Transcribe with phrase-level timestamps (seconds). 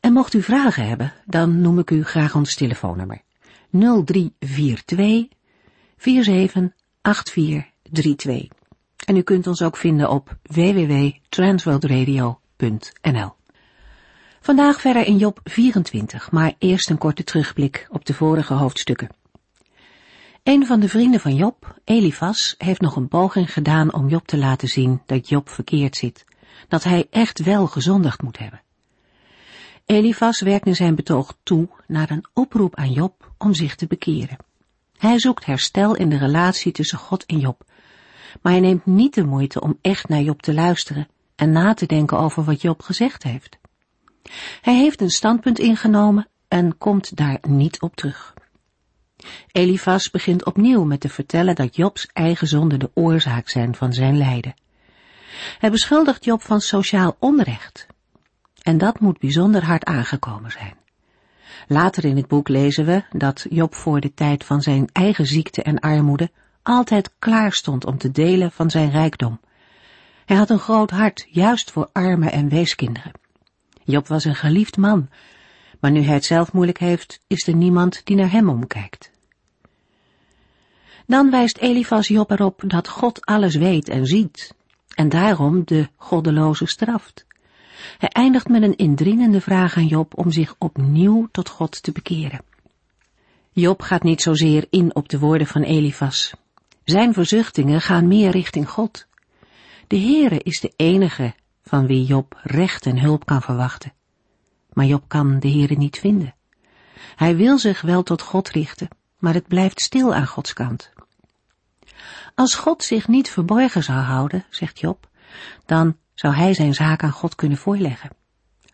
[0.00, 3.22] En mocht u vragen hebben, dan noem ik u graag ons telefoonnummer.
[3.70, 5.28] 0342
[5.96, 8.48] 478432.
[9.06, 13.36] En u kunt ons ook vinden op www.transworldradio.nl.
[14.40, 19.08] Vandaag verder in Job 24, maar eerst een korte terugblik op de vorige hoofdstukken.
[20.42, 24.38] Een van de vrienden van Job, Elifas, heeft nog een poging gedaan om Job te
[24.38, 26.24] laten zien dat Job verkeerd zit,
[26.68, 28.62] dat hij echt wel gezondigd moet hebben.
[29.88, 34.36] Elifas werkt in zijn betoog toe naar een oproep aan Job om zich te bekeren.
[34.98, 37.64] Hij zoekt herstel in de relatie tussen God en Job,
[38.42, 41.86] maar hij neemt niet de moeite om echt naar Job te luisteren en na te
[41.86, 43.58] denken over wat Job gezegd heeft.
[44.60, 48.34] Hij heeft een standpunt ingenomen en komt daar niet op terug.
[49.52, 54.16] Elifas begint opnieuw met te vertellen dat Jobs eigen zonden de oorzaak zijn van zijn
[54.16, 54.54] lijden.
[55.58, 57.86] Hij beschuldigt Job van sociaal onrecht
[58.68, 60.74] en dat moet bijzonder hard aangekomen zijn.
[61.68, 65.62] Later in het boek lezen we dat Job voor de tijd van zijn eigen ziekte
[65.62, 66.30] en armoede
[66.62, 69.40] altijd klaar stond om te delen van zijn rijkdom.
[70.24, 73.12] Hij had een groot hart, juist voor armen en weeskinderen.
[73.84, 75.08] Job was een geliefd man,
[75.80, 79.10] maar nu hij het zelf moeilijk heeft, is er niemand die naar hem omkijkt.
[81.06, 84.54] Dan wijst Elifas Job erop dat God alles weet en ziet,
[84.94, 87.26] en daarom de goddeloze straft.
[87.98, 92.40] Hij eindigt met een indringende vraag aan Job om zich opnieuw tot God te bekeren.
[93.52, 96.34] Job gaat niet zozeer in op de woorden van Elifas.
[96.84, 99.06] Zijn verzuchtingen gaan meer richting God.
[99.86, 103.92] De Heere is de enige van wie Job recht en hulp kan verwachten.
[104.72, 106.34] Maar Job kan de Heere niet vinden.
[107.16, 108.88] Hij wil zich wel tot God richten,
[109.18, 110.92] maar het blijft stil aan Gods kant.
[112.34, 115.08] Als God zich niet verborgen zou houden, zegt Job,
[115.66, 118.10] dan zou hij zijn zaak aan God kunnen voorleggen.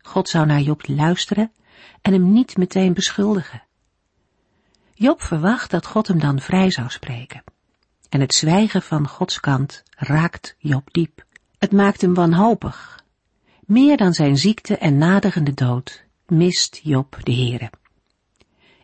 [0.02, 1.52] God zou naar Job luisteren
[2.02, 3.62] en hem niet meteen beschuldigen.
[4.94, 7.44] Job verwacht dat God hem dan vrij zou spreken.
[8.08, 11.24] En het zwijgen van Gods kant raakt Job diep.
[11.58, 13.04] Het maakt hem wanhopig.
[13.60, 17.70] Meer dan zijn ziekte en naderende dood mist Job de Heere.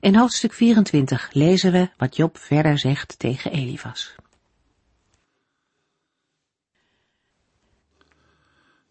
[0.01, 4.15] In hoofdstuk 24 lezen we wat Job verder zegt tegen Elifas.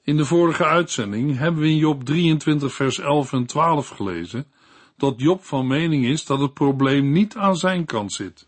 [0.09, 4.45] In de vorige uitzending hebben we in Job 23 vers 11 en 12 gelezen
[4.97, 8.47] dat Job van mening is dat het probleem niet aan zijn kant zit.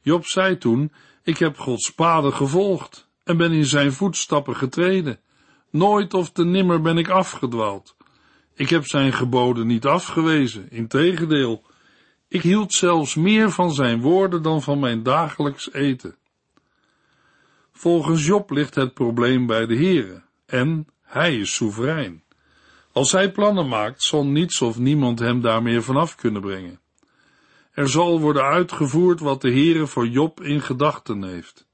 [0.00, 5.20] Job zei toen, ik heb Gods paden gevolgd en ben in zijn voetstappen getreden.
[5.70, 7.96] Nooit of te nimmer ben ik afgedwaald.
[8.54, 11.62] Ik heb zijn geboden niet afgewezen, integendeel.
[12.28, 16.16] Ik hield zelfs meer van zijn woorden dan van mijn dagelijks eten.
[17.72, 22.22] Volgens Job ligt het probleem bij de Heere en hij is soeverein.
[22.92, 26.80] Als hij plannen maakt, zal niets of niemand hem daar meer vanaf kunnen brengen.
[27.72, 31.68] Er zal worden uitgevoerd wat de Heere voor Job in gedachten heeft.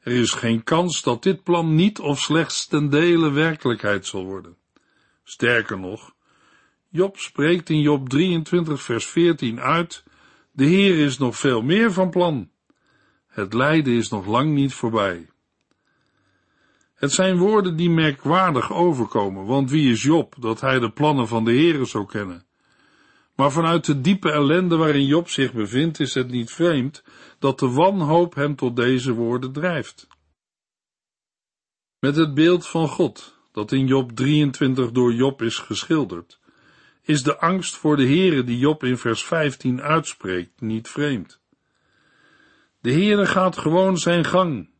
[0.00, 4.56] Er is geen kans dat dit plan niet of slechts ten dele werkelijkheid zal worden.
[5.24, 6.14] Sterker nog,
[6.88, 10.04] Job spreekt in Job 23 vers 14 uit,
[10.52, 12.50] de Heer is nog veel meer van plan.
[13.26, 15.28] Het lijden is nog lang niet voorbij.
[17.00, 21.44] Het zijn woorden die merkwaardig overkomen, want wie is Job dat hij de plannen van
[21.44, 22.46] de Heere zou kennen?
[23.34, 27.04] Maar vanuit de diepe ellende waarin Job zich bevindt, is het niet vreemd
[27.38, 30.08] dat de wanhoop hem tot deze woorden drijft.
[31.98, 36.40] Met het beeld van God, dat in Job 23 door Job is geschilderd,
[37.02, 41.40] is de angst voor de Heere die Job in vers 15 uitspreekt niet vreemd.
[42.80, 44.70] De Heere gaat gewoon zijn gang,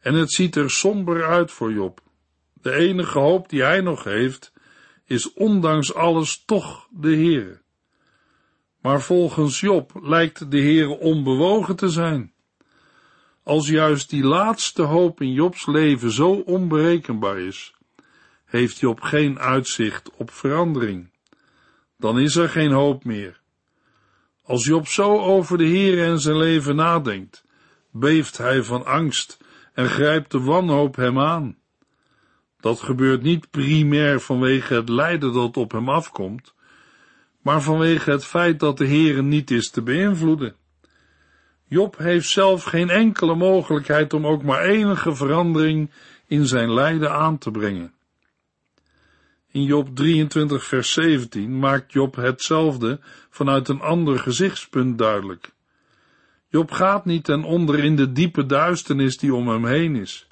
[0.00, 2.00] en het ziet er somber uit voor Job.
[2.52, 4.52] De enige hoop die hij nog heeft,
[5.04, 7.60] is ondanks alles toch de Heere.
[8.80, 12.32] Maar volgens Job lijkt de Heere onbewogen te zijn.
[13.42, 17.74] Als juist die laatste hoop in Jobs leven zo onberekenbaar is,
[18.44, 21.10] heeft Job geen uitzicht op verandering.
[21.96, 23.40] Dan is er geen hoop meer.
[24.42, 27.44] Als Job zo over de Heere en zijn leven nadenkt,
[27.90, 29.38] beeft hij van angst
[29.78, 31.56] en grijpt de wanhoop hem aan.
[32.60, 36.54] Dat gebeurt niet primair vanwege het lijden dat op hem afkomt,
[37.42, 40.54] maar vanwege het feit dat de Heere niet is te beïnvloeden.
[41.64, 45.90] Job heeft zelf geen enkele mogelijkheid om ook maar enige verandering
[46.26, 47.92] in zijn lijden aan te brengen.
[49.50, 55.56] In Job 23 vers 17 maakt Job hetzelfde vanuit een ander gezichtspunt duidelijk.
[56.50, 60.26] Job gaat niet ten onder in de diepe duisternis die om hem heen is.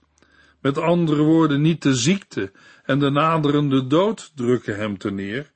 [0.60, 2.52] Met andere woorden, niet de ziekte
[2.84, 5.50] en de naderende dood drukken hem te neer,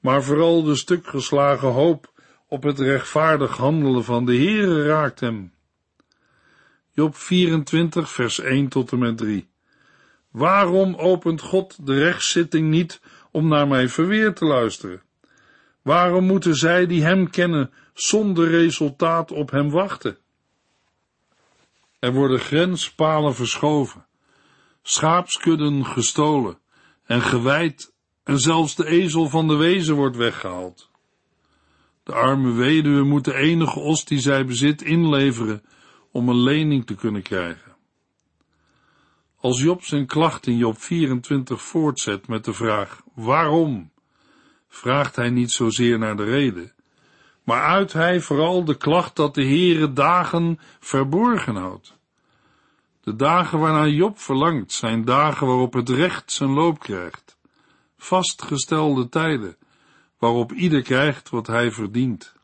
[0.00, 2.12] maar vooral de stukgeslagen hoop
[2.48, 5.52] op het rechtvaardig handelen van de Heere raakt hem.
[6.92, 9.48] Job 24 vers 1 tot en met 3
[10.30, 15.02] Waarom opent God de rechtszitting niet om naar mijn verweer te luisteren?
[15.82, 17.70] Waarom moeten zij die hem kennen
[18.02, 20.18] zonder resultaat op hem wachten?
[21.98, 24.06] Er worden grenspalen verschoven,
[24.82, 26.58] schaapskudden gestolen
[27.04, 27.92] en gewijd
[28.24, 30.90] en zelfs de ezel van de wezen wordt weggehaald.
[32.02, 35.62] De arme weduwe moet de enige os die zij bezit inleveren
[36.10, 37.76] om een lening te kunnen krijgen.
[39.36, 43.92] Als Job zijn klacht in Job 24 voortzet met de vraag waarom,
[44.68, 46.74] vraagt hij niet zozeer naar de reden,
[47.50, 51.96] maar uit hij vooral de klacht dat de Heere dagen verborgen houdt.
[53.00, 57.36] De dagen waarnaar Job verlangt zijn dagen waarop het recht zijn loop krijgt,
[57.98, 59.56] vastgestelde tijden,
[60.18, 62.34] waarop ieder krijgt wat hij verdient.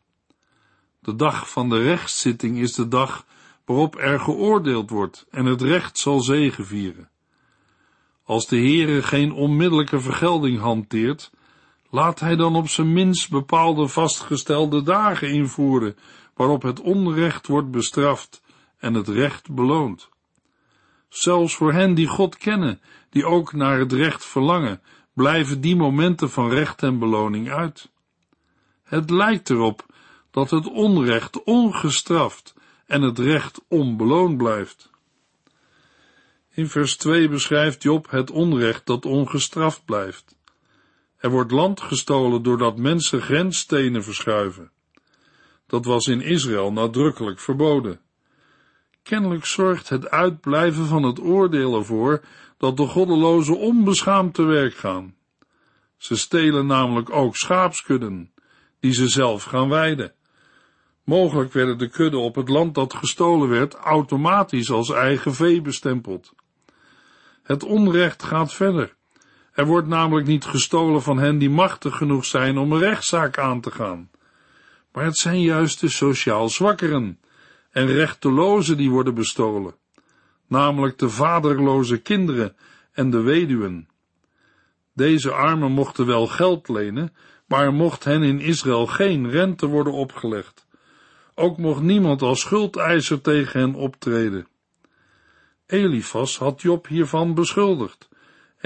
[1.00, 3.26] De dag van de rechtszitting is de dag
[3.64, 7.10] waarop er geoordeeld wordt en het recht zal zegevieren.
[8.24, 11.30] Als de Heere geen onmiddellijke vergelding hanteert,
[11.90, 15.96] laat hij dan op zijn minst bepaalde vastgestelde dagen invoeren,
[16.34, 18.42] waarop het onrecht wordt bestraft
[18.78, 20.08] en het recht beloond.
[21.08, 22.80] Zelfs voor hen die God kennen,
[23.10, 24.80] die ook naar het recht verlangen,
[25.12, 27.90] blijven die momenten van recht en beloning uit.
[28.82, 29.86] Het lijkt erop
[30.30, 32.54] dat het onrecht ongestraft
[32.86, 34.90] en het recht onbeloond blijft.
[36.50, 40.35] In vers 2 beschrijft Job het onrecht dat ongestraft blijft.
[41.26, 44.70] Er wordt land gestolen doordat mensen grensstenen verschuiven.
[45.66, 48.00] Dat was in Israël nadrukkelijk verboden.
[49.02, 52.20] Kennelijk zorgt het uitblijven van het oordeel ervoor
[52.58, 55.14] dat de goddelozen onbeschaamd te werk gaan.
[55.96, 58.32] Ze stelen namelijk ook schaapskudden,
[58.80, 60.14] die ze zelf gaan weiden.
[61.04, 66.32] Mogelijk werden de kudden op het land dat gestolen werd automatisch als eigen vee bestempeld.
[67.42, 68.96] Het onrecht gaat verder.
[69.56, 73.60] Er wordt namelijk niet gestolen van hen die machtig genoeg zijn om een rechtszaak aan
[73.60, 74.10] te gaan.
[74.92, 77.20] Maar het zijn juist de sociaal zwakkeren
[77.70, 79.74] en rechtelozen die worden bestolen,
[80.46, 82.56] namelijk de vaderloze kinderen
[82.92, 83.88] en de weduwen.
[84.92, 87.14] Deze armen mochten wel geld lenen,
[87.46, 90.66] maar mocht hen in Israël geen rente worden opgelegd.
[91.34, 94.46] Ook mocht niemand als schuldeiser tegen hen optreden.
[95.66, 98.08] Elifas had Job hiervan beschuldigd,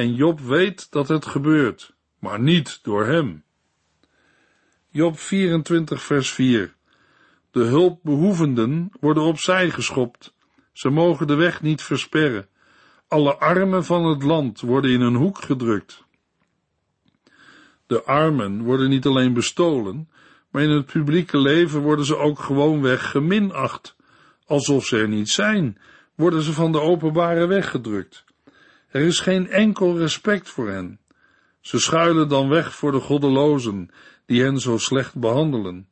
[0.00, 3.44] en Job weet dat het gebeurt, maar niet door hem.
[4.88, 6.74] Job 24 vers 4
[7.50, 10.34] De hulpbehoevenden worden opzij geschopt,
[10.72, 12.48] ze mogen de weg niet versperren.
[13.08, 16.04] Alle armen van het land worden in een hoek gedrukt.
[17.86, 20.10] De armen worden niet alleen bestolen,
[20.50, 23.96] maar in het publieke leven worden ze ook gewoonweg geminacht.
[24.46, 25.78] Alsof ze er niet zijn,
[26.14, 28.28] worden ze van de openbare weg gedrukt.
[28.90, 31.00] Er is geen enkel respect voor hen.
[31.60, 33.90] Ze schuilen dan weg voor de goddelozen,
[34.26, 35.88] die hen zo slecht behandelen.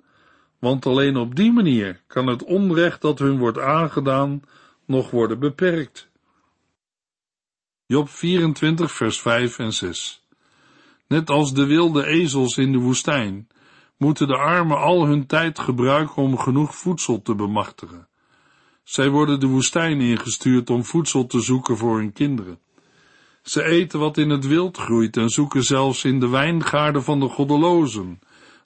[0.58, 4.42] Want alleen op die manier kan het onrecht dat hun wordt aangedaan
[4.86, 6.08] nog worden beperkt.
[7.86, 10.26] Job 24 vers 5 en 6
[11.08, 13.48] Net als de wilde ezels in de woestijn,
[13.96, 18.08] moeten de armen al hun tijd gebruiken om genoeg voedsel te bemachtigen.
[18.82, 22.58] Zij worden de woestijn ingestuurd om voedsel te zoeken voor hun kinderen.
[23.48, 27.28] Ze eten wat in het wild groeit en zoeken zelfs in de wijngaarden van de
[27.28, 28.20] goddelozen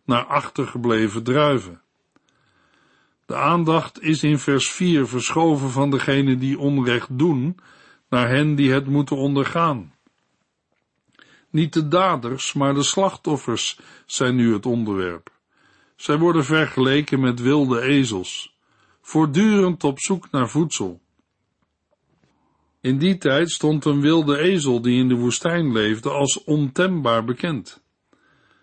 [0.05, 1.81] naar achtergebleven druiven.
[3.27, 7.59] De aandacht is in vers 4 verschoven van degenen die onrecht doen
[8.09, 9.95] naar hen die het moeten ondergaan.
[11.51, 15.31] Niet de daders, maar de slachtoffers zijn nu het onderwerp.
[15.97, 18.57] Zij worden vergeleken met wilde ezels,
[19.01, 21.01] voortdurend op zoek naar voedsel.
[22.83, 27.83] In die tijd stond een wilde ezel die in de woestijn leefde als ontembaar bekend.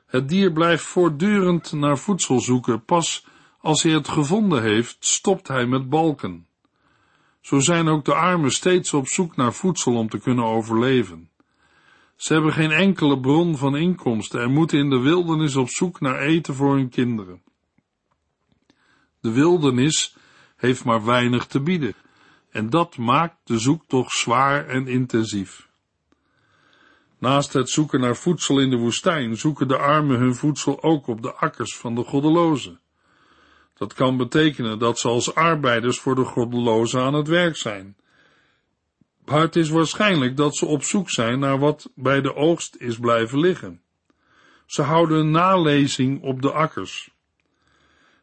[0.06, 3.26] Het dier blijft voortdurend naar voedsel zoeken, pas
[3.60, 6.48] als hij het gevonden heeft, stopt hij met balken.
[7.42, 11.30] Zo zijn ook de armen steeds op zoek naar voedsel om te kunnen overleven.
[12.16, 16.20] Ze hebben geen enkele bron van inkomsten en moeten in de wildernis op zoek naar
[16.20, 17.42] eten voor hun kinderen.
[19.22, 20.16] De wildernis
[20.56, 21.96] heeft maar weinig te bieden
[22.52, 25.68] en dat maakt de zoektocht zwaar en intensief.
[27.20, 31.22] Naast het zoeken naar voedsel in de woestijn zoeken de armen hun voedsel ook op
[31.22, 32.80] de akkers van de goddelozen.
[33.74, 37.96] Dat kan betekenen dat ze als arbeiders voor de goddelozen aan het werk zijn.
[39.26, 42.98] Maar het is waarschijnlijk dat ze op zoek zijn naar wat bij de oogst is
[42.98, 43.82] blijven liggen.
[44.66, 47.12] Ze houden een nalezing op de akkers.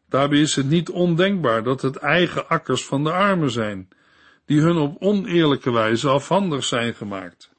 [0.09, 3.88] Daarbij is het niet ondenkbaar dat het eigen akkers van de armen zijn,
[4.47, 7.50] die hun op oneerlijke wijze afhandig zijn gemaakt.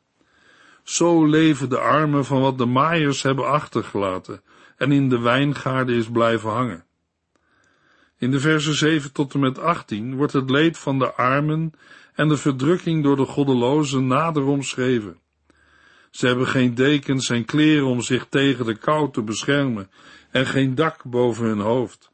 [0.83, 4.41] Zo leven de armen van wat de maaiers hebben achtergelaten
[4.77, 6.85] en in de wijngaarden is blijven hangen.
[8.17, 11.73] In de versen 7 tot en met 18 wordt het leed van de armen
[12.13, 15.19] en de verdrukking door de goddelozen nader omschreven.
[16.11, 19.89] Ze hebben geen dekens en kleren om zich tegen de kou te beschermen
[20.31, 22.11] en geen dak boven hun hoofd.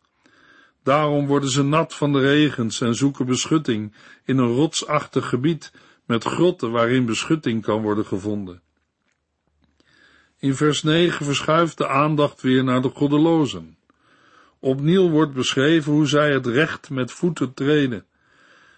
[0.84, 3.94] Daarom worden ze nat van de regens en zoeken beschutting
[4.26, 5.72] in een rotsachtig gebied
[6.06, 8.62] met grotten waarin beschutting kan worden gevonden.
[10.40, 13.78] In vers 9 verschuift de aandacht weer naar de goddelozen.
[14.60, 18.06] Opnieuw wordt beschreven hoe zij het recht met voeten treden.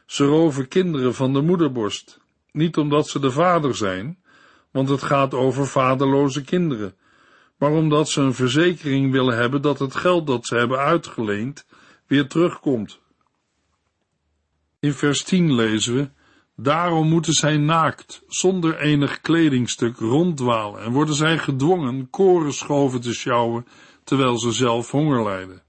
[0.06, 2.20] Ze roven kinderen van de moederborst,
[2.52, 4.18] niet omdat ze de vader zijn,
[4.72, 6.96] want het gaat over vaderloze kinderen,
[7.58, 11.66] maar omdat ze een verzekering willen hebben dat het geld dat ze hebben uitgeleend
[12.08, 13.00] weer terugkomt.
[14.80, 16.10] In vers 10 lezen we,
[16.58, 23.68] Daarom moeten zij naakt, zonder enig kledingstuk, ronddwalen en worden zij gedwongen korenschoven te sjouwen,
[24.04, 25.64] terwijl ze zelf honger lijden.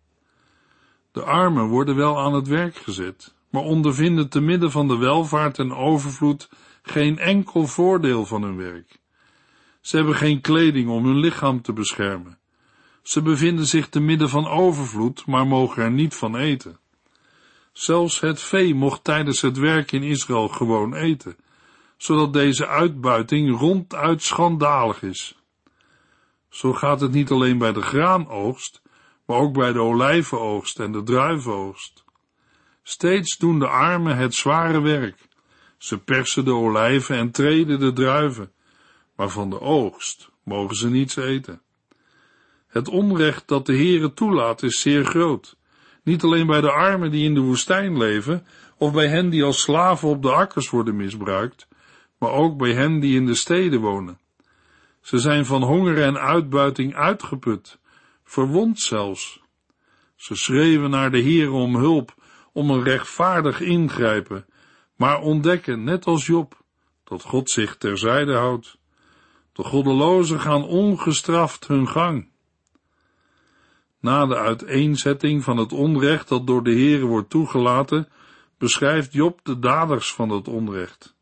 [1.12, 5.58] De armen worden wel aan het werk gezet, maar ondervinden te midden van de welvaart
[5.58, 6.48] en overvloed
[6.82, 8.98] geen enkel voordeel van hun werk.
[9.80, 12.38] Ze hebben geen kleding om hun lichaam te beschermen.
[13.06, 16.78] Ze bevinden zich te midden van overvloed, maar mogen er niet van eten.
[17.72, 21.36] Zelfs het vee mocht tijdens het werk in Israël gewoon eten,
[21.96, 25.38] zodat deze uitbuiting ronduit schandalig is.
[26.48, 28.82] Zo gaat het niet alleen bij de graanoogst,
[29.26, 32.04] maar ook bij de olijvenoogst en de druivenoogst.
[32.82, 35.28] Steeds doen de armen het zware werk.
[35.78, 38.52] Ze persen de olijven en treden de druiven,
[39.16, 41.60] maar van de oogst mogen ze niets eten.
[42.76, 45.56] Het onrecht dat de Heere toelaat is zeer groot,
[46.02, 48.46] niet alleen bij de armen die in de woestijn leven,
[48.78, 51.68] of bij hen die als slaven op de akkers worden misbruikt,
[52.18, 54.18] maar ook bij hen die in de steden wonen.
[55.00, 57.78] Ze zijn van honger en uitbuiting uitgeput,
[58.24, 59.40] verwond zelfs.
[60.16, 62.14] Ze schreeuwen naar de Heer om hulp,
[62.52, 64.46] om een rechtvaardig ingrijpen,
[64.96, 66.62] maar ontdekken, net als Job,
[67.04, 68.78] dat God zich terzijde houdt.
[69.52, 72.34] De goddelozen gaan ongestraft hun gang.
[74.06, 78.08] Na de uiteenzetting van het onrecht dat door de Heere wordt toegelaten,
[78.58, 81.14] beschrijft Job de daders van het onrecht.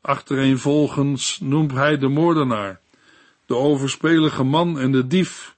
[0.00, 2.80] Achtereenvolgens noemt hij de moordenaar,
[3.46, 5.56] de overspelige man en de dief,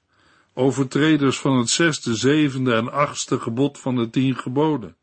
[0.54, 4.96] overtreders van het zesde, zevende en achtste gebod van de tien geboden.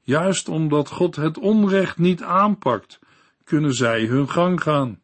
[0.00, 2.98] Juist omdat God het onrecht niet aanpakt,
[3.44, 5.00] kunnen zij hun gang gaan.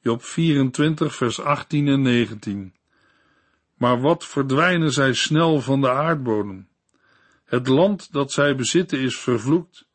[0.00, 2.74] Job 24, vers 18 en 19.
[3.76, 6.68] Maar wat verdwijnen zij snel van de aardbodem.
[7.44, 9.86] Het land dat zij bezitten is vervloekt.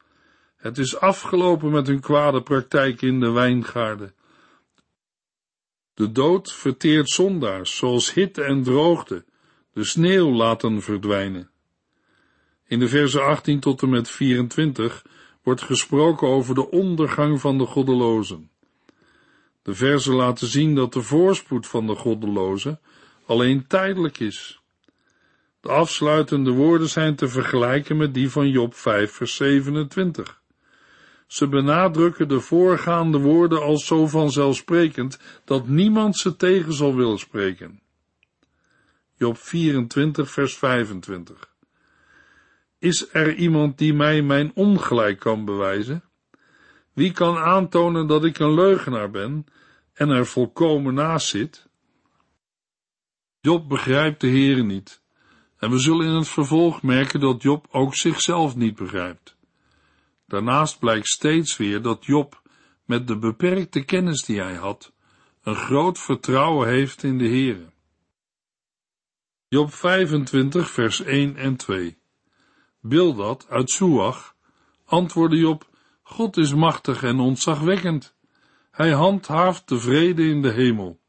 [0.55, 4.13] Het is afgelopen met hun kwade praktijk in de wijngaarden.
[5.93, 9.25] De dood verteert zondaars, zoals hitte en droogte,
[9.73, 11.49] de sneeuw laten verdwijnen.
[12.65, 15.05] In de versen 18 tot en met 24
[15.43, 18.49] wordt gesproken over de ondergang van de goddelozen.
[19.61, 22.79] De versen laten zien dat de voorspoed van de goddelozen
[23.31, 24.61] alleen tijdelijk is.
[25.61, 30.41] De afsluitende woorden zijn te vergelijken met die van Job 5 vers 27.
[31.27, 37.81] Ze benadrukken de voorgaande woorden als zo vanzelfsprekend dat niemand ze tegen zal willen spreken.
[39.15, 41.49] Job 24 vers 25.
[42.79, 46.03] Is er iemand die mij mijn ongelijk kan bewijzen?
[46.93, 49.45] Wie kan aantonen dat ik een leugenaar ben
[49.93, 51.69] en er volkomen naast zit?
[53.41, 55.01] Job begrijpt de Heere niet.
[55.57, 59.37] En we zullen in het vervolg merken dat Job ook zichzelf niet begrijpt.
[60.25, 62.41] Daarnaast blijkt steeds weer dat Job,
[62.85, 64.93] met de beperkte kennis die hij had,
[65.43, 67.71] een groot vertrouwen heeft in de Heere.
[69.47, 71.97] Job 25, vers 1 en 2.
[72.79, 74.35] Bildad uit Suach
[74.85, 75.69] antwoordde Job,
[76.03, 78.15] God is machtig en ontzagwekkend.
[78.71, 81.00] Hij handhaaft de vrede in de hemel.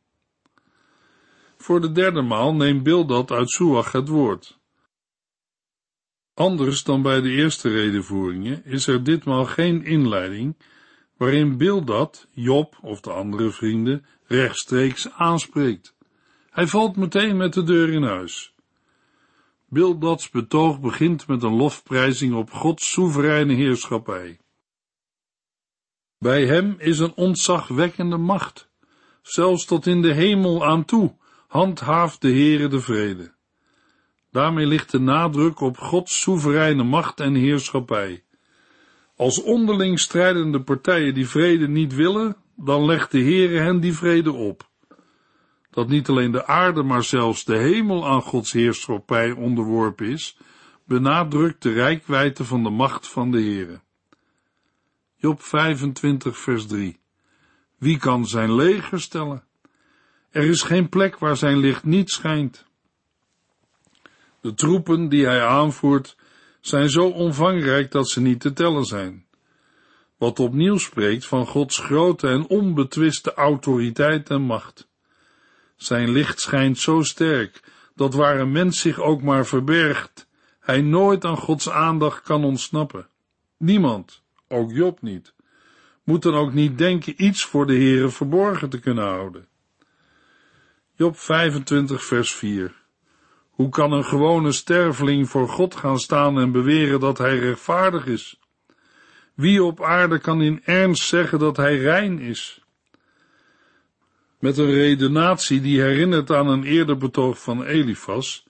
[1.63, 4.59] Voor de derde maal neemt Bildad uit Suach het woord.
[6.35, 10.57] Anders dan bij de eerste redenvoeringen is er ditmaal geen inleiding
[11.17, 15.95] waarin Bildad, Job of de andere vrienden rechtstreeks aanspreekt.
[16.51, 18.55] Hij valt meteen met de deur in huis.
[19.69, 24.39] Bildads betoog begint met een lofprijzing op Gods soevereine heerschappij.
[26.19, 28.69] Bij hem is een ontzagwekkende macht,
[29.23, 31.21] zelfs tot in de hemel aan toe,
[31.53, 33.33] handhaaft de Heere de vrede.
[34.31, 38.25] Daarmee ligt de nadruk op Gods soevereine macht en heerschappij.
[39.17, 44.33] Als onderling strijdende partijen die vrede niet willen, dan legt de Heere hen die vrede
[44.33, 44.69] op.
[45.71, 50.39] Dat niet alleen de aarde, maar zelfs de hemel aan Gods heerschappij onderworpen is,
[50.85, 53.81] benadrukt de rijkwijde van de macht van de Heere.
[55.17, 57.01] Job 25 vers 3
[57.79, 59.45] Wie kan zijn leger stellen?
[60.33, 62.65] Er is geen plek waar zijn licht niet schijnt.
[64.41, 66.17] De troepen die hij aanvoert
[66.61, 69.27] zijn zo omvangrijk dat ze niet te tellen zijn.
[70.17, 74.89] Wat opnieuw spreekt van Gods grote en onbetwiste autoriteit en macht.
[75.77, 77.63] Zijn licht schijnt zo sterk
[77.95, 80.27] dat waar een mens zich ook maar verbergt,
[80.61, 83.09] hij nooit aan Gods aandacht kan ontsnappen.
[83.57, 85.35] Niemand, ook Job niet,
[86.05, 89.51] moet dan ook niet denken iets voor de Heere verborgen te kunnen houden.
[91.03, 92.75] Job 25 vers 4
[93.51, 98.41] Hoe kan een gewone sterveling voor God gaan staan en beweren dat hij rechtvaardig is?
[99.35, 102.65] Wie op aarde kan in ernst zeggen dat hij rein is?
[104.39, 108.47] Met een redenatie die herinnert aan een eerder betoog van Elifas,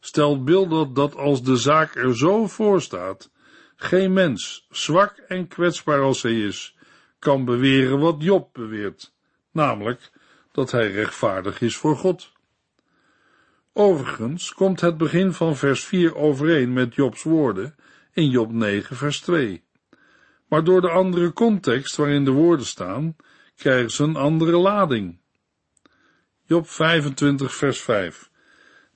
[0.00, 3.30] stelt Bildad dat als de zaak er zo voor staat,
[3.76, 6.76] geen mens, zwak en kwetsbaar als hij is,
[7.18, 9.14] kan beweren wat Job beweert,
[9.52, 10.12] namelijk
[10.54, 12.32] dat hij rechtvaardig is voor God.
[13.72, 17.74] Overigens komt het begin van vers 4 overeen met Jobs woorden
[18.12, 19.64] in Job 9 vers 2.
[20.48, 23.16] Maar door de andere context waarin de woorden staan,
[23.56, 25.18] krijgen ze een andere lading.
[26.46, 28.30] Job 25 vers 5.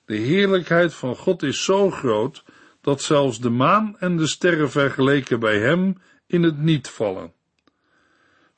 [0.05, 2.43] De heerlijkheid van God is zo groot
[2.81, 7.33] dat zelfs de maan en de sterren vergeleken bij hem in het niet vallen.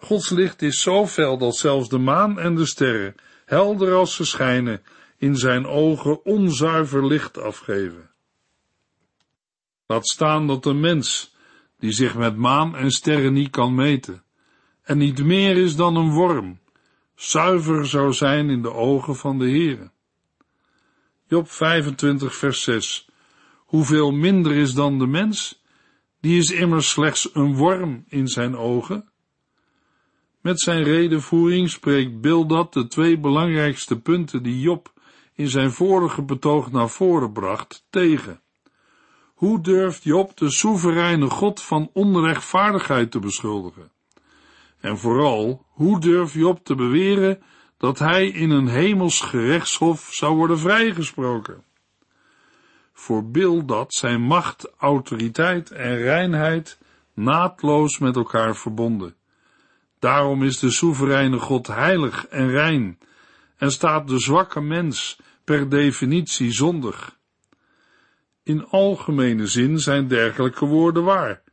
[0.02, 4.26] Gods licht is zo fel dat zelfs de maan en de sterren, helder als ze
[4.26, 4.82] schijnen,
[5.18, 8.10] in zijn ogen onzuiver licht afgeven.
[9.86, 11.36] Laat staan dat een mens,
[11.80, 14.24] die zich met maan en sterren niet kan meten,
[14.84, 16.60] en niet meer is dan een worm,
[17.16, 19.92] zuiver zou zijn in de ogen van de Heere.
[21.28, 23.10] Job 25 vers 6
[23.56, 25.64] Hoeveel minder is dan de mens?
[26.22, 29.11] Die is immers slechts een worm in zijn ogen.
[30.42, 34.94] Met zijn redenvoering spreekt Bildad de twee belangrijkste punten die Job
[35.34, 38.42] in zijn vorige betoog naar voren bracht tegen.
[39.34, 43.92] Hoe durft Job de soevereine God van onrechtvaardigheid te beschuldigen?
[44.80, 47.44] En vooral, hoe durft Job te beweren
[47.78, 51.64] dat hij in een hemels gerechtshof zou worden vrijgesproken?
[52.94, 56.80] Voor Bildad zijn macht, autoriteit en reinheid
[57.14, 59.16] naadloos met elkaar verbonden.
[60.02, 63.00] Daarom is de soevereine God heilig en rein
[63.58, 67.18] en staat de zwakke mens per definitie zondig.
[68.44, 71.44] In algemene zin zijn dergelijke woorden waar,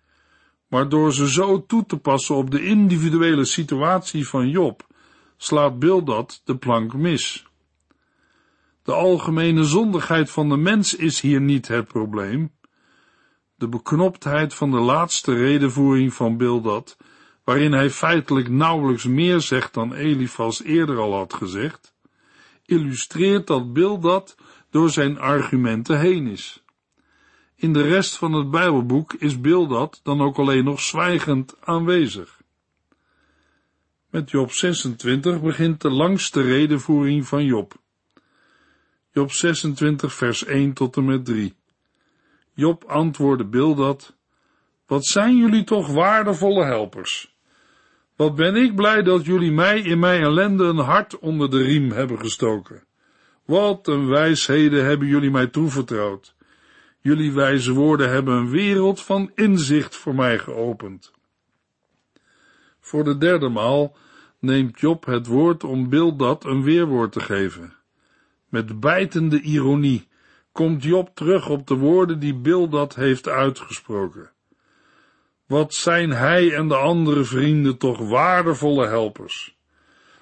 [0.69, 4.87] maar door ze zo toe te passen op de individuele situatie van Job,
[5.37, 7.47] slaat Bildad de plank mis.
[8.83, 12.53] De algemene zondigheid van de mens is hier niet het probleem.
[13.55, 16.97] De beknoptheid van de laatste redenvoering van Bildad
[17.49, 21.95] waarin hij feitelijk nauwelijks meer zegt dan Elifas eerder al had gezegd,
[22.65, 24.37] illustreert dat Bildad
[24.71, 26.63] door zijn argumenten heen is.
[27.55, 32.41] In de rest van het Bijbelboek is Bildad dan ook alleen nog zwijgend aanwezig.
[34.11, 37.75] Met Job 26 begint de langste redenvoering van Job.
[39.13, 41.55] Job 26 vers 1 tot en met 3.
[42.55, 44.17] Job antwoordde Bildad,
[44.87, 47.37] wat zijn jullie toch waardevolle helpers?
[48.19, 51.91] Wat ben ik blij dat jullie mij in mijn ellende een hart onder de riem
[51.91, 52.85] hebben gestoken.
[53.45, 56.35] Wat een wijsheden hebben jullie mij toevertrouwd.
[57.01, 61.13] Jullie wijze woorden hebben een wereld van inzicht voor mij geopend.
[62.81, 63.97] Voor de derde maal
[64.39, 67.75] neemt Job het woord om Bildad een weerwoord te geven.
[68.49, 70.09] Met bijtende ironie
[70.53, 74.31] komt Job terug op de woorden die Bildad heeft uitgesproken.
[75.49, 79.57] Wat zijn hij en de andere vrienden toch waardevolle helpers.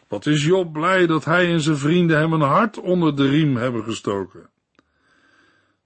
[0.08, 3.56] Wat is Job blij dat hij en zijn vrienden hem een hart onder de riem
[3.56, 4.50] hebben gestoken.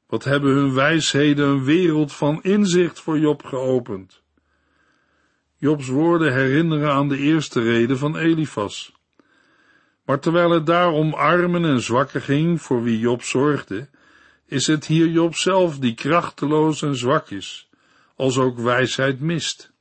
[0.06, 4.22] Wat hebben hun wijsheden een wereld van inzicht voor Job geopend.
[5.56, 8.92] Jobs woorden herinneren aan de eerste reden van Elifas.
[10.04, 13.88] Maar terwijl het daar om armen en zwakken ging voor wie Job zorgde,
[14.46, 17.69] is het hier Job zelf die krachteloos en zwak is,
[18.20, 19.72] als ook wijsheid mist.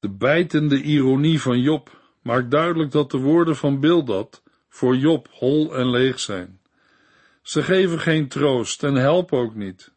[0.00, 5.76] De bijtende ironie van Job maakt duidelijk dat de woorden van Bildad voor Job hol
[5.76, 6.60] en leeg zijn.
[7.42, 9.92] Ze geven geen troost en helpen ook niet.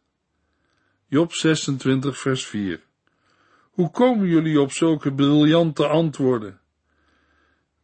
[1.07, 2.83] Job 26 vers 4
[3.71, 6.59] Hoe komen jullie op zulke briljante antwoorden?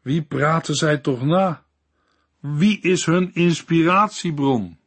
[0.01, 1.65] Wie praten zij toch na?
[2.39, 4.80] Wie is hun inspiratiebron?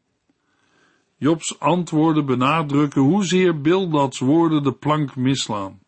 [1.25, 5.81] Jobs antwoorden benadrukken hoezeer Bildads woorden de plank mislaan.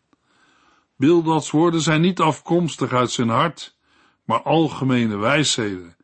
[0.95, 3.77] Bildads woorden zijn niet afkomstig uit zijn hart,
[4.23, 5.95] maar algemene wijsheden,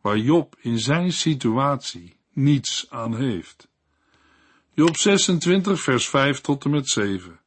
[0.00, 3.68] waar Job in zijn situatie niets aan heeft.
[4.74, 7.40] Job 26, vers 5 tot en met 7.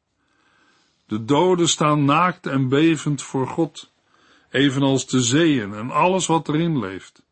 [1.08, 3.92] De doden staan naakt en bevend voor God
[4.50, 7.24] evenals de zeeën en alles wat erin leeft.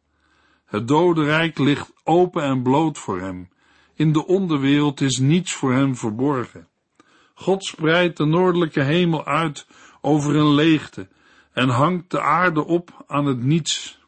[0.65, 3.49] Het dodenrijk ligt open en bloot voor hem.
[4.01, 6.67] In de onderwereld is niets voor hem verborgen.
[7.33, 9.67] God spreidt de noordelijke hemel uit
[10.01, 11.07] over een leegte
[11.51, 13.99] en hangt de aarde op aan het niets.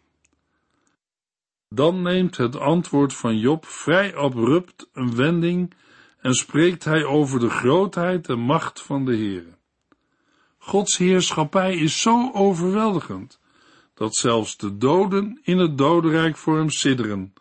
[1.69, 5.73] Dan neemt het antwoord van Job vrij abrupt een wending
[6.19, 9.57] en spreekt hij over de grootheid en macht van de Heer.
[10.57, 13.39] Gods heerschappij is zo overweldigend,
[13.93, 17.33] dat zelfs de doden in het dodenrijk voor hem sidderen,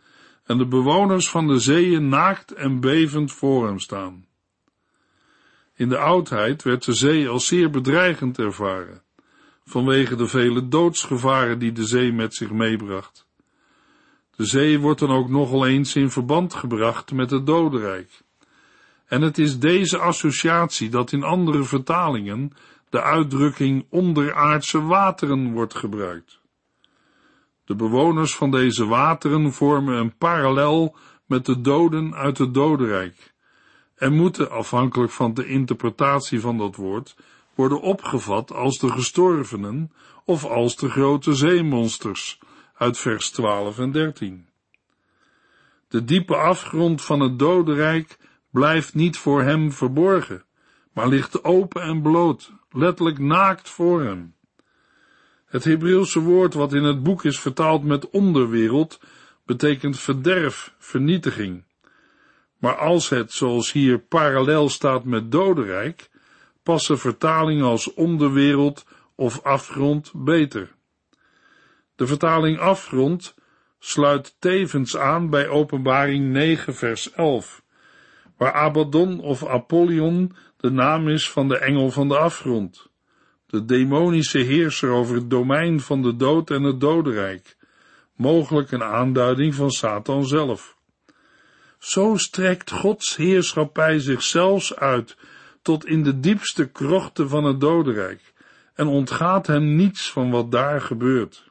[0.44, 4.26] en de bewoners van de zeeën naakt en bevend voor hem staan.
[5.74, 9.02] In de oudheid werd de zee als zeer bedreigend ervaren,
[9.64, 13.26] vanwege de vele doodsgevaren die de zee met zich meebracht.
[14.36, 18.22] De zee wordt dan ook nogal eens in verband gebracht met het dodenrijk.
[19.06, 22.52] En het is deze associatie dat in andere vertalingen
[22.90, 26.41] de uitdrukking onderaardse wateren wordt gebruikt.
[27.64, 30.96] De bewoners van deze wateren vormen een parallel
[31.26, 33.32] met de doden uit het dodenrijk
[33.94, 37.16] en moeten, afhankelijk van de interpretatie van dat woord,
[37.54, 39.92] worden opgevat als de gestorvenen
[40.24, 42.38] of als de grote zeemonsters
[42.74, 44.48] uit vers 12 en 13.
[45.88, 48.18] De diepe afgrond van het dodenrijk
[48.50, 50.44] blijft niet voor hem verborgen,
[50.92, 54.34] maar ligt open en bloot, letterlijk naakt voor hem.
[55.52, 59.00] Het Hebreeuwse woord wat in het boek is vertaald met onderwereld,
[59.46, 61.64] betekent verderf, vernietiging.
[62.58, 66.10] Maar als het, zoals hier, parallel staat met dodenrijk,
[66.62, 70.74] passen vertalingen als onderwereld of afgrond beter.
[71.96, 73.34] De vertaling afgrond
[73.78, 77.62] sluit tevens aan bij openbaring 9 vers 11,
[78.36, 82.91] waar Abaddon of Apollyon de naam is van de engel van de afgrond,
[83.52, 87.56] de demonische heerser over het domein van de dood en het dodenrijk,
[88.16, 90.76] mogelijk een aanduiding van Satan zelf.
[91.78, 95.16] Zo strekt Gods heerschappij zich zelfs uit
[95.62, 98.32] tot in de diepste krochten van het dodenrijk
[98.74, 101.50] en ontgaat hem niets van wat daar gebeurt.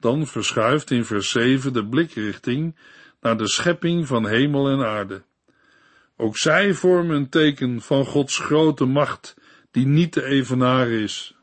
[0.00, 2.76] Dan verschuift in vers 7 de blikrichting
[3.20, 5.22] naar de schepping van hemel en aarde.
[6.16, 9.34] Ook zij vormen een teken van Gods grote macht,
[9.74, 11.36] die niet te evenaren is.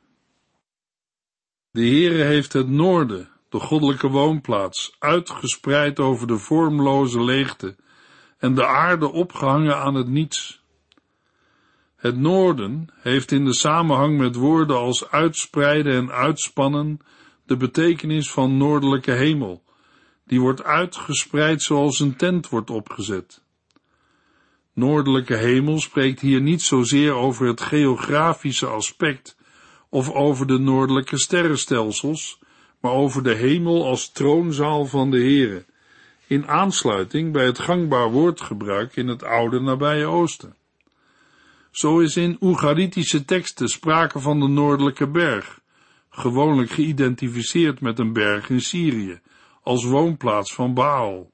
[1.72, 7.76] De Heere heeft het noorden, de goddelijke woonplaats, uitgespreid over de vormloze leegte
[8.38, 10.64] en de aarde opgehangen aan het niets.
[11.96, 17.00] Het noorden heeft in de samenhang met woorden als uitspreiden en uitspannen
[17.46, 19.64] de betekenis van noordelijke hemel,
[20.26, 23.41] die wordt uitgespreid zoals een tent wordt opgezet.
[24.82, 29.38] Noordelijke hemel spreekt hier niet zozeer over het geografische aspect
[29.90, 32.40] of over de noordelijke sterrenstelsels,
[32.80, 35.66] maar over de hemel als troonzaal van de Heere,
[36.28, 40.56] in aansluiting bij het gangbaar woordgebruik in het oude nabije oosten.
[41.72, 45.60] Zo is in Oegaritische teksten sprake van de noordelijke berg,
[46.10, 49.20] gewoonlijk geïdentificeerd met een berg in Syrië,
[49.64, 51.31] als woonplaats van Baal.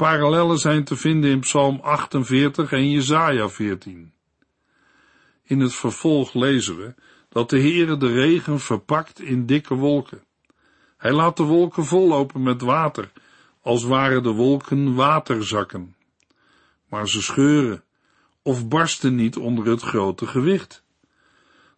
[0.00, 4.12] Parallellen zijn te vinden in Psalm 48 en Jesaja 14.
[5.42, 6.94] In het vervolg lezen we
[7.28, 10.22] dat de Heere de regen verpakt in dikke wolken.
[10.96, 13.12] Hij laat de wolken vollopen met water,
[13.62, 15.94] als waren de wolken waterzakken.
[16.88, 17.82] Maar ze scheuren,
[18.42, 20.84] of barsten niet onder het grote gewicht.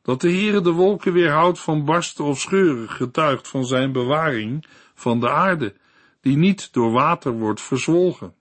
[0.03, 5.21] Dat de Heere de wolken weerhoudt van barsten of scheuren, getuigt van zijn bewaring van
[5.21, 5.75] de aarde,
[6.23, 8.35] die niet door water wordt verzwolgen.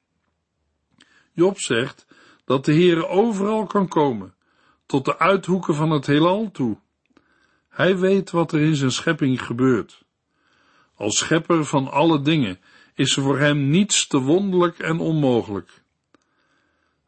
[1.34, 2.08] Job zegt
[2.46, 4.34] dat de Heere overal kan komen,
[4.86, 6.78] tot de uithoeken van het heelal toe.
[7.70, 10.04] Hij weet wat er in zijn schepping gebeurt.
[10.96, 12.60] Als schepper van alle dingen
[12.96, 15.84] is er voor hem niets te wonderlijk en onmogelijk.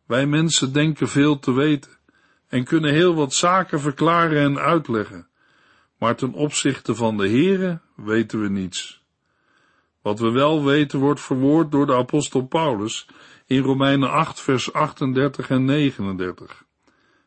[0.06, 1.98] Wij mensen denken veel te weten
[2.48, 5.28] en kunnen heel wat zaken verklaren en uitleggen,
[5.98, 9.03] maar ten opzichte van de Heere weten we niets.
[10.04, 13.08] Wat we wel weten wordt verwoord door de apostel Paulus
[13.46, 16.66] in Romeinen 8 vers 38 en 39.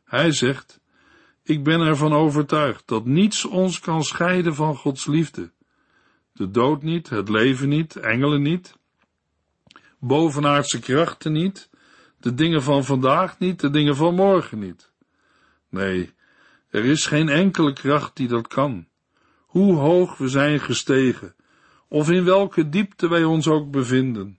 [0.05, 0.81] Hij zegt,
[1.43, 5.51] ik ben ervan overtuigd dat niets ons kan scheiden van Gods liefde.
[6.33, 8.77] De dood niet, het leven niet, engelen niet,
[9.99, 11.71] bovenaardse krachten niet,
[12.21, 14.93] de dingen van vandaag niet, de dingen van morgen niet.
[15.69, 16.15] Nee,
[16.69, 18.87] er is geen enkele kracht die dat kan.
[19.39, 21.35] Hoe hoog we zijn gestegen,
[21.89, 24.39] of in welke diepte wij ons ook bevinden,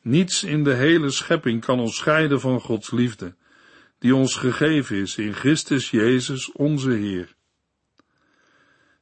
[0.00, 3.34] niets in de hele schepping kan ons scheiden van Gods liefde,
[3.98, 7.34] die ons gegeven is in Christus Jezus onze Heer.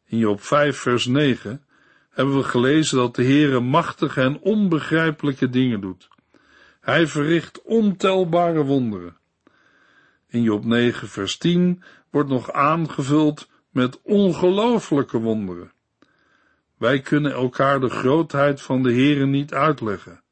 [0.06, 1.64] In Job 5 vers 9
[2.10, 6.08] hebben we gelezen dat de Heere machtige en onbegrijpelijke dingen doet.
[6.80, 9.16] Hij verricht ontelbare wonderen.
[10.28, 15.72] In Job 9 vers 10 wordt nog aangevuld met ongelooflijke wonderen.
[16.80, 20.22] Wij kunnen elkaar de grootheid van de Heere niet uitleggen,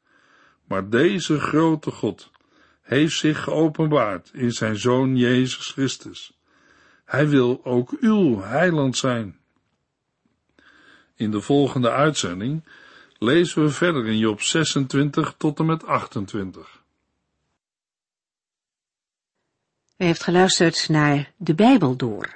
[0.63, 2.31] maar deze grote God
[2.81, 6.33] heeft zich geopenbaard in zijn Zoon Jezus Christus.
[7.05, 9.39] Hij wil ook uw heiland zijn.
[11.15, 12.63] In de volgende uitzending
[13.17, 16.81] lezen we verder in Job 26 tot en met 28.
[19.97, 22.35] U heeft geluisterd naar De Bijbel Door,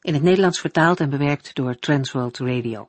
[0.00, 2.88] in het Nederlands vertaald en bewerkt door Transworld Radio.